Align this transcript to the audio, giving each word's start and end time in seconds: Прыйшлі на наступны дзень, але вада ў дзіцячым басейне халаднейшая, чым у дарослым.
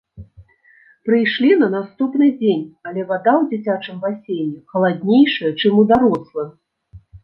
Прыйшлі 1.09 1.51
на 1.65 1.69
наступны 1.75 2.31
дзень, 2.41 2.65
але 2.89 3.07
вада 3.13 3.33
ў 3.41 3.47
дзіцячым 3.53 4.03
басейне 4.09 4.59
халаднейшая, 4.75 5.57
чым 5.59 5.73
у 5.87 5.91
дарослым. 5.97 6.49